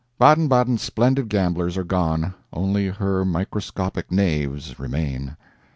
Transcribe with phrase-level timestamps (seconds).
[0.17, 5.37] Baden Baden's splendid gamblers are gone, only her microscopic knaves remain.